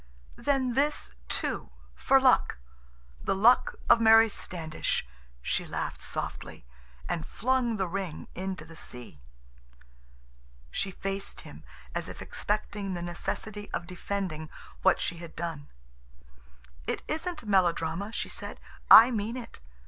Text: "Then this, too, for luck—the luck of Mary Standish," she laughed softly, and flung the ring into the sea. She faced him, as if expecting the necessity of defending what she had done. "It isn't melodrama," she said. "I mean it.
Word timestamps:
"Then 0.39 0.73
this, 0.73 1.11
too, 1.29 1.69
for 1.93 2.19
luck—the 2.19 3.35
luck 3.35 3.75
of 3.87 4.01
Mary 4.01 4.29
Standish," 4.29 5.05
she 5.43 5.63
laughed 5.67 6.01
softly, 6.01 6.65
and 7.07 7.23
flung 7.23 7.77
the 7.77 7.87
ring 7.87 8.27
into 8.33 8.65
the 8.65 8.75
sea. 8.75 9.21
She 10.71 10.89
faced 10.89 11.41
him, 11.41 11.63
as 11.93 12.09
if 12.09 12.19
expecting 12.19 12.95
the 12.95 13.03
necessity 13.03 13.69
of 13.73 13.85
defending 13.85 14.49
what 14.81 14.99
she 14.99 15.17
had 15.17 15.35
done. 15.35 15.67
"It 16.87 17.03
isn't 17.07 17.45
melodrama," 17.45 18.11
she 18.11 18.27
said. 18.27 18.59
"I 18.89 19.11
mean 19.11 19.37
it. 19.37 19.59